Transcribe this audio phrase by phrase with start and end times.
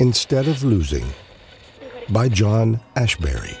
[0.00, 1.06] Instead of Losing
[2.08, 3.56] by John Ashbery.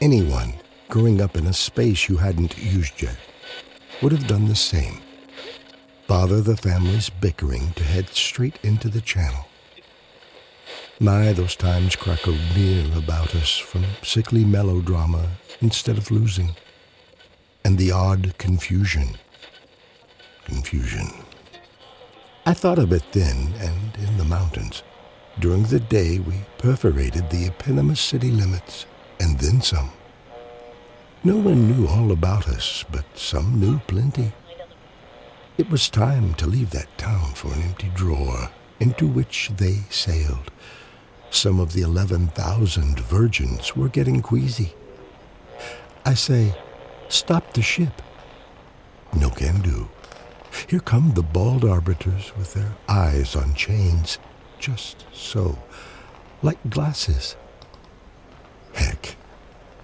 [0.00, 0.54] Anyone
[0.88, 3.18] growing up in a space you hadn't used yet
[4.00, 5.02] would have done the same.
[6.06, 9.48] Bother the family's bickering to head straight into the channel.
[10.98, 15.28] My, those times crackled near about us from sickly melodrama
[15.60, 16.56] instead of losing,
[17.66, 19.18] and the odd confusion.
[20.46, 21.12] Confusion.
[22.46, 24.82] I thought of it then and in the mountains.
[25.38, 28.84] During the day, we perforated the eponymous city limits,
[29.18, 29.90] and then some.
[31.24, 34.32] No one knew all about us, but some knew plenty.
[35.56, 40.50] It was time to leave that town for an empty drawer into which they sailed.
[41.30, 44.74] Some of the 11,000 virgins were getting queasy.
[46.04, 46.54] I say,
[47.08, 48.02] stop the ship.
[49.18, 49.88] No can do.
[50.66, 54.18] Here come the bald arbiters with their eyes on chains,
[54.58, 55.58] just so,
[56.42, 57.36] like glasses.
[58.72, 59.16] Heck,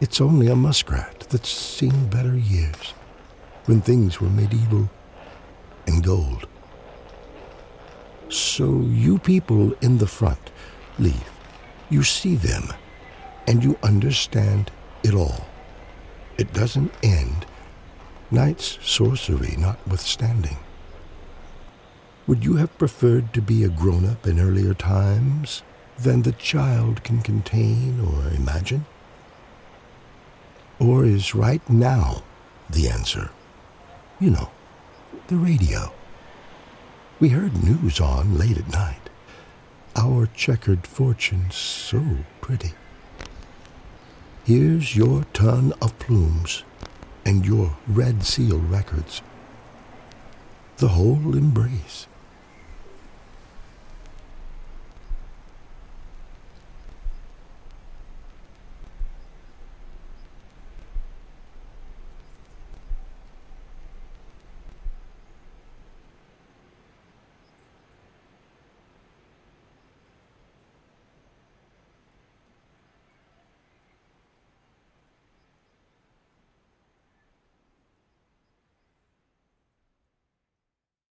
[0.01, 2.95] it's only a muskrat that's seen better years,
[3.67, 4.89] when things were medieval
[5.87, 6.47] and gold.
[8.31, 10.51] So you people in the front,
[10.99, 11.31] leave.
[11.91, 12.73] You see them,
[13.47, 14.71] and you understand
[15.03, 15.47] it all.
[16.39, 17.45] It doesn't end
[18.31, 20.57] knight's sorcery notwithstanding.
[22.27, 25.63] Would you have preferred to be a grown up in earlier times
[25.99, 28.87] than the child can contain or imagine?
[30.79, 32.23] Or is right now
[32.69, 33.31] the answer?
[34.19, 34.51] You know,
[35.27, 35.93] the radio.
[37.19, 39.11] We heard news on late at night.
[39.97, 42.03] Our checkered fortunes so
[42.41, 42.73] pretty.
[44.45, 46.65] Here's your ton of plumes
[47.27, 49.21] and your Red Seal records.
[50.79, 52.07] The whole embrace.